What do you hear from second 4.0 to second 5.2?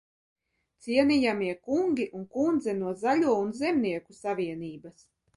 savienības!